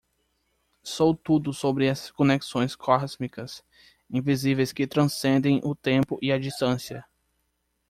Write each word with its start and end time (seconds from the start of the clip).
Sou 0.81 1.13
tudo 1.15 1.53
sobre 1.53 1.85
essas 1.85 2.09
conexões 2.09 2.75
cósmicas 2.75 3.63
invisíveis 4.09 4.73
que 4.73 4.87
transcendem 4.87 5.61
o 5.63 5.75
tempo 5.75 6.17
e 6.23 6.31
a 6.31 6.39
distância. 6.39 7.05